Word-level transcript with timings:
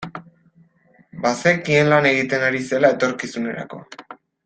Bazekien 1.27 1.91
lan 1.93 2.09
egiten 2.15 2.49
ari 2.49 2.63
zela 2.73 2.91
etorkizunerako. 2.97 3.85